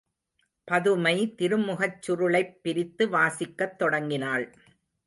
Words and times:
பதுமை 0.67 1.35
திருமுகச் 1.37 2.01
சுருளைப் 2.01 2.63
பிரித்து 2.63 3.07
வாசிக்கத் 3.09 3.75
தொடங்கினாள். 3.75 4.47